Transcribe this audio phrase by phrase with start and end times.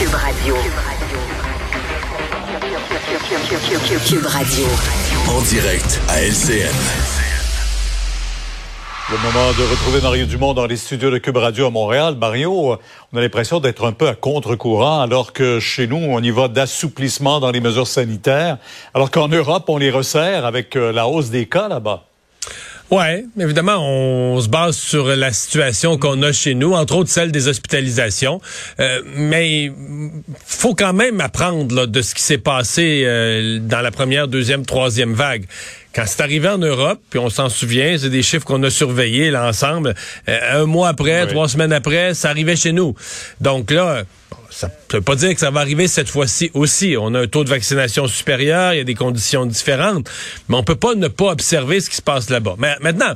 [0.00, 0.54] Cube Radio.
[4.08, 4.66] Cube Radio.
[5.28, 6.74] En direct à LCN.
[9.10, 12.16] Le moment de retrouver Mario Dumont dans les studios de Cube Radio à Montréal.
[12.18, 12.78] Mario,
[13.12, 16.48] on a l'impression d'être un peu à contre-courant alors que chez nous, on y va
[16.48, 18.56] d'assouplissement dans les mesures sanitaires,
[18.94, 22.04] alors qu'en Europe, on les resserre avec euh, la hausse des cas là-bas.
[22.90, 27.30] Ouais, évidemment, on se base sur la situation qu'on a chez nous, entre autres celle
[27.30, 28.40] des hospitalisations.
[28.80, 29.70] Euh, mais
[30.44, 34.66] faut quand même apprendre là, de ce qui s'est passé euh, dans la première, deuxième,
[34.66, 35.44] troisième vague.
[35.94, 39.30] Quand c'est arrivé en Europe, puis on s'en souvient, c'est des chiffres qu'on a surveillés
[39.30, 39.94] l'ensemble.
[40.28, 42.96] Euh, un mois après, trois semaines après, ça arrivait chez nous.
[43.40, 44.02] Donc là,
[44.60, 46.94] ça ne veut pas dire que ça va arriver cette fois-ci aussi.
[47.00, 50.10] On a un taux de vaccination supérieur, il y a des conditions différentes,
[50.48, 52.56] mais on peut pas ne pas observer ce qui se passe là-bas.
[52.58, 53.14] Mais maintenant,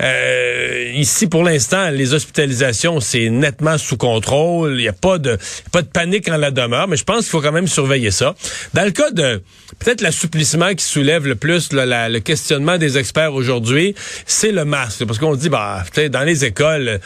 [0.00, 4.74] euh, ici pour l'instant, les hospitalisations c'est nettement sous contrôle.
[4.74, 5.36] Il n'y a pas de
[5.72, 8.36] pas de panique en la demeure, mais je pense qu'il faut quand même surveiller ça.
[8.74, 9.42] Dans le cas de
[9.80, 15.18] peut-être l'assouplissement qui soulève le plus le questionnement des experts aujourd'hui, c'est le masque, parce
[15.18, 17.00] qu'on dit bah dans les écoles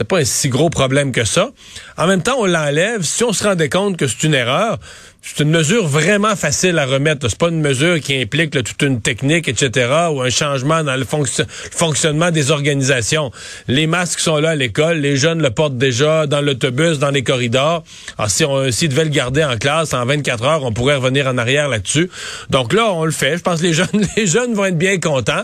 [0.00, 1.50] c'était pas un si gros problème que ça.
[1.98, 3.02] En même temps, on l'enlève.
[3.02, 4.78] Si on se rendait compte que c'est une erreur,
[5.22, 7.28] c'est une mesure vraiment facile à remettre.
[7.28, 11.04] C'est pas une mesure qui implique toute une technique, etc., ou un changement dans le,
[11.04, 13.30] fonctionnement des organisations.
[13.68, 17.22] Les masques sont là à l'école, les jeunes le portent déjà dans l'autobus, dans les
[17.22, 17.84] corridors.
[18.16, 21.26] Alors, si on s'ils devaient le garder en classe en 24 heures, on pourrait revenir
[21.26, 22.10] en arrière là-dessus.
[22.48, 23.36] Donc là, on le fait.
[23.36, 25.42] Je pense que les jeunes, les jeunes vont être bien contents.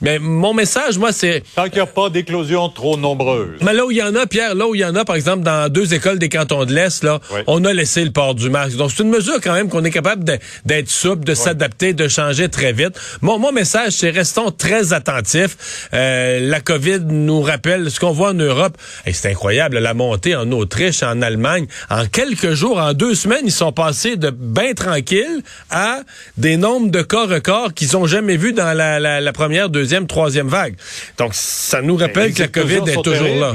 [0.00, 1.42] Mais mon message, moi, c'est...
[1.54, 3.58] Tant qu'il n'y a pas d'éclosion trop nombreuse.
[3.60, 5.16] Mais là où il y en a, Pierre, là où il y en a, par
[5.16, 8.48] exemple, dans deux écoles des cantons de l'Est, là, on a laissé le port du
[8.48, 8.76] masque.
[8.76, 10.24] Donc, c'est une mesure quand même qu'on est capable
[10.64, 12.98] d'être souple, de s'adapter, de changer très vite.
[13.20, 15.88] Mon, mon message, c'est restons très attentifs.
[15.92, 18.76] Euh, la COVID nous rappelle ce qu'on voit en Europe.
[19.06, 21.66] Et c'est incroyable, la montée en Autriche, en Allemagne.
[21.90, 26.00] En quelques jours, en deux semaines, ils sont passés de bien tranquilles à
[26.36, 30.48] des nombres de cas records qu'ils ont jamais vus dans la, la, première, deuxième, troisième
[30.48, 30.76] vague.
[31.18, 33.52] Donc, ça nous rappelle que la COVID est toujours là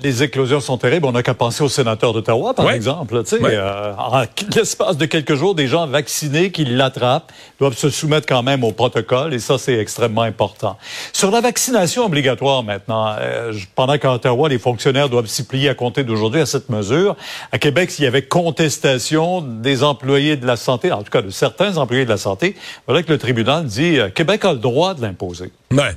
[0.00, 1.06] les éclosions sont terribles.
[1.06, 3.22] On n'a qu'à penser aux sénateurs d'Ottawa, par exemple.
[3.32, 4.22] Euh, en
[4.56, 7.30] l'espace de quelques jours, des gens vaccinés qui l'attrapent
[7.60, 10.78] doivent se soumettre quand même au protocole, et ça, c'est extrêmement important.
[11.12, 15.74] Sur la vaccination obligatoire maintenant, euh, pendant qu'à Ottawa, les fonctionnaires doivent s'y plier à
[15.74, 17.16] compter d'aujourd'hui à cette mesure,
[17.50, 21.30] à Québec, s'il y avait contestation des employés de la santé, en tout cas de
[21.30, 24.94] certains employés de la santé, voilà que le tribunal dit euh, Québec a le droit
[24.94, 25.52] de l'imposer.
[25.70, 25.92] Ouais.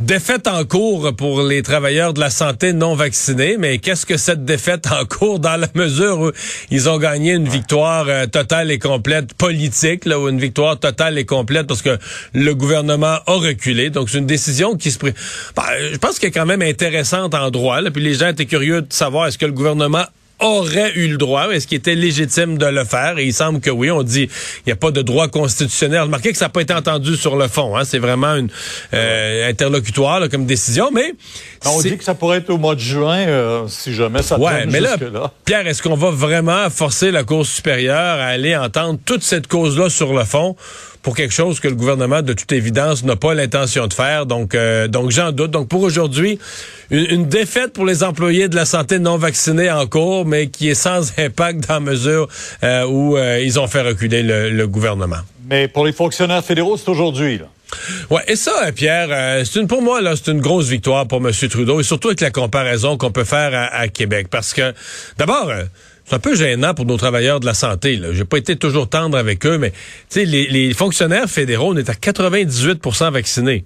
[0.00, 4.44] Défaite en cours pour les travailleurs de la santé non vaccinés, mais qu'est-ce que cette
[4.44, 6.32] défaite en cours dans la mesure où
[6.70, 11.16] ils ont gagné une victoire euh, totale et complète politique, là, ou une victoire totale
[11.16, 11.96] et complète parce que
[12.34, 13.88] le gouvernement a reculé.
[13.88, 14.98] Donc c'est une décision qui se...
[14.98, 15.12] Ben,
[15.90, 17.80] je pense qu'elle est quand même intéressante en droit.
[17.80, 20.04] Là, puis les gens étaient curieux de savoir est-ce que le gouvernement
[20.40, 23.18] aurait eu le droit, est-ce qu'il était légitime de le faire?
[23.18, 23.90] Et il semble que oui.
[23.90, 26.02] On dit il n'y a pas de droit constitutionnel.
[26.02, 27.76] Remarquez que ça n'a pas été entendu sur le fond.
[27.76, 27.84] Hein?
[27.84, 28.48] C'est vraiment une
[28.94, 31.14] euh, interlocutoire comme décision, mais
[31.64, 34.66] on dit que ça pourrait être au mois de juin euh, si jamais ça ouais,
[34.66, 34.96] mais là,
[35.44, 39.88] Pierre, est-ce qu'on va vraiment forcer la Cour supérieure à aller entendre toute cette cause-là
[39.88, 40.56] sur le fond?
[41.06, 44.26] Pour quelque chose que le gouvernement, de toute évidence, n'a pas l'intention de faire.
[44.26, 45.52] Donc, euh, donc j'en doute.
[45.52, 46.40] Donc, pour aujourd'hui,
[46.90, 50.74] une, défaite pour les employés de la santé non vaccinés en cours, mais qui est
[50.74, 52.26] sans impact dans la mesure
[52.64, 55.18] euh, où euh, ils ont fait reculer le, gouvernement.
[55.48, 57.40] Mais pour les fonctionnaires fédéraux, c'est aujourd'hui.
[58.10, 61.30] Ouais, et ça, Pierre, c'est une pour moi là, c'est une grosse victoire pour M.
[61.48, 64.74] Trudeau et surtout avec la comparaison qu'on peut faire à, à Québec, parce que
[65.18, 65.52] d'abord.
[66.06, 68.00] C'est un peu gênant pour nos travailleurs de la santé.
[68.12, 69.72] J'ai pas été toujours tendre avec eux, mais
[70.14, 73.64] les, les fonctionnaires fédéraux, on est à 98% vaccinés.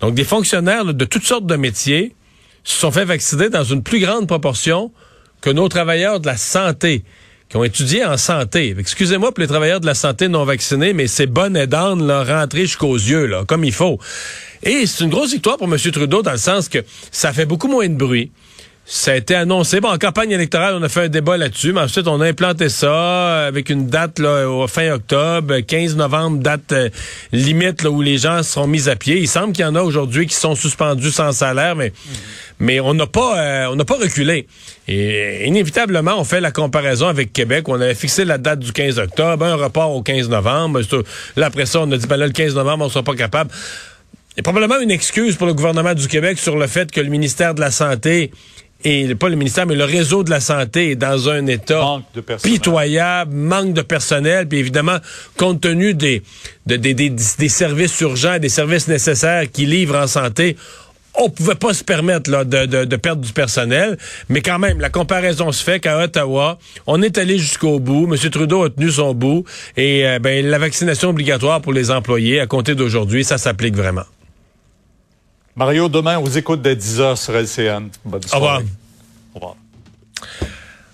[0.00, 2.14] Donc, des fonctionnaires de toutes sortes de métiers
[2.64, 4.90] se sont fait vacciner dans une plus grande proportion
[5.42, 7.04] que nos travailleurs de la santé
[7.50, 8.74] qui ont étudié en santé.
[8.78, 12.24] Excusez-moi pour les travailleurs de la santé non vaccinés, mais c'est bonne et d'âne, là,
[12.24, 13.98] rentrer jusqu'aux yeux, là, comme il faut.
[14.62, 15.78] Et c'est une grosse victoire pour M.
[15.78, 16.78] Trudeau dans le sens que
[17.12, 18.32] ça fait beaucoup moins de bruit.
[18.88, 19.80] Ça a été annoncé.
[19.80, 22.68] Bon, en campagne électorale, on a fait un débat là-dessus, mais ensuite, on a implanté
[22.68, 26.88] ça avec une date là, au fin octobre, 15 novembre, date euh,
[27.32, 29.18] limite là, où les gens seront mis à pied.
[29.18, 31.92] Il semble qu'il y en a aujourd'hui qui sont suspendus sans salaire, mais,
[32.60, 34.46] mais on n'a pas euh, on n'a pas reculé.
[34.86, 37.66] Et inévitablement, on fait la comparaison avec Québec.
[37.66, 40.80] Où on avait fixé la date du 15 octobre, un report au 15 novembre.
[41.34, 43.50] Là, après ça, on a dit, ben là, le 15 novembre, on sera pas capable.
[44.36, 47.00] Il y a probablement une excuse pour le gouvernement du Québec sur le fait que
[47.00, 48.30] le ministère de la Santé
[48.88, 52.00] et pas le ministère, mais le réseau de la santé est dans un état
[52.40, 54.98] pitoyable, manque de personnel, puis évidemment,
[55.36, 56.22] compte tenu des,
[56.66, 60.56] des, des, des services urgents, des services nécessaires qu'ils livrent en santé,
[61.18, 63.98] on pouvait pas se permettre là, de, de, de, perdre du personnel,
[64.28, 68.06] mais quand même, la comparaison se fait qu'à Ottawa, on est allé jusqu'au bout.
[68.08, 68.30] M.
[68.30, 69.44] Trudeau a tenu son bout
[69.76, 74.04] et euh, ben, la vaccination obligatoire pour les employés à compter d'aujourd'hui, ça s'applique vraiment.
[75.56, 77.88] Mario, demain, on vous écoute dès 10h sur LCN.
[78.04, 78.36] Bonne soirée.
[78.36, 78.62] Au revoir.
[79.34, 79.56] Au revoir.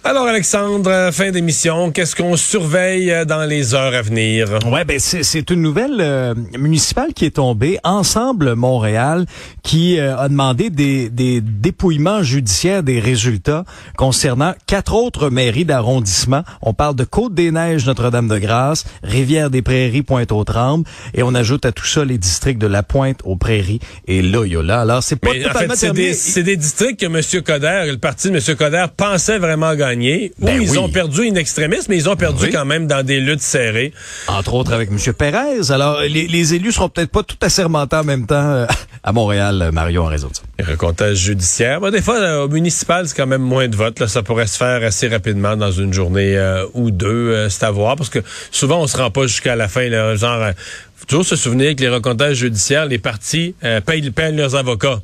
[0.04, 4.48] Alors Alexandre, fin d'émission, qu'est-ce qu'on surveille euh, dans les heures à venir?
[4.66, 9.26] Ouais, ben c'est une nouvelle euh, municipale qui est tombée, Ensemble Montréal,
[9.62, 13.64] qui euh, a demandé des, des dépouillements judiciaires des résultats
[13.96, 16.42] concernant quatre autres mairies d'arrondissement.
[16.62, 20.84] On parle de Côte-des-Neiges, Notre-Dame-de-Grâce, Rivière-des-Prairies, Pointe-aux-Trembles,
[21.14, 23.78] et on ajoute à tout ça les districts de La Pointe aux Prairies
[24.08, 24.80] et Loyola.
[24.80, 27.42] Alors c'est pas Mais en fait, c'est des, des, districts que M.
[27.44, 28.56] Coder, le parti de M.
[28.56, 29.91] Coder pensait vraiment gagner
[30.38, 33.42] ben ils ont perdu une extrémiste, mais ils ont perdu quand même dans des luttes
[33.42, 33.92] serrées.
[34.28, 34.98] Entre autres avec M.
[35.12, 35.70] Pérez.
[35.70, 38.66] Alors, les, élus seront peut-être pas tout assermentés en même temps euh,
[39.02, 40.42] à Montréal, Mario, en raison de ça.
[40.58, 41.80] Les recomptages judiciaires.
[41.90, 44.00] des fois, euh, au municipal, c'est quand même moins de votes.
[44.00, 47.48] Là, ça pourrait se faire assez rapidement dans une journée euh, ou deux.
[47.48, 49.88] c'est à voir, parce que souvent, on se rend pas jusqu'à la fin.
[49.88, 50.50] Là, genre,
[50.96, 53.54] faut toujours se souvenir que les recomptages judiciaires, les partis
[53.86, 55.00] payent, payent leurs avocats.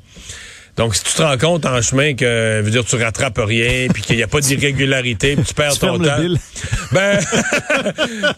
[0.78, 4.02] Donc, si tu te rends compte en chemin que, veux dire, tu rattrapes rien, puis
[4.02, 6.16] qu'il n'y a pas d'irrégularité, puis tu perds ton temps.
[6.90, 7.18] Ben,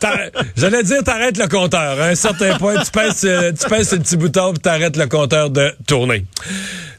[0.57, 2.01] j'allais dire, t'arrêtes le compteur.
[2.01, 5.07] À un certain point, tu pèses, euh, tu pèses ce petit bouton, puis t'arrêtes le
[5.07, 6.25] compteur de tourner.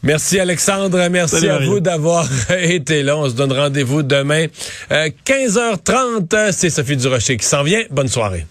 [0.01, 3.17] Merci Alexandre, merci à vous d'avoir été là.
[3.17, 4.45] On se donne rendez-vous demain
[4.89, 6.33] 15h30.
[6.33, 7.83] Euh, C'est Sophie Durocher qui s'en vient.
[7.91, 8.45] Bonne soirée.